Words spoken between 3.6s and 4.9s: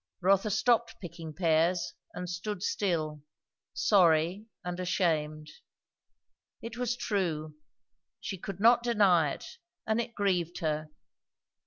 sorry and